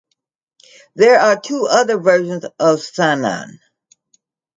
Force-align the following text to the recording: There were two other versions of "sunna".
There 0.95 1.23
were 1.23 1.39
two 1.39 1.67
other 1.69 1.99
versions 1.99 2.45
of 2.57 2.79
"sunna". 2.79 3.45